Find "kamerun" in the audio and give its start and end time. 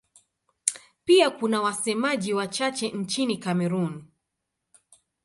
3.37-4.03